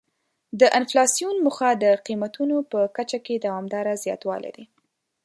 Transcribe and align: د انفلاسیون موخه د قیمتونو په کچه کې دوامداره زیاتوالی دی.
د 0.59 0.61
انفلاسیون 0.79 1.35
موخه 1.45 1.69
د 1.83 1.85
قیمتونو 2.07 2.55
په 2.71 2.79
کچه 2.95 3.19
کې 3.25 3.35
دوامداره 3.45 3.93
زیاتوالی 4.03 4.51
دی. 4.57 4.65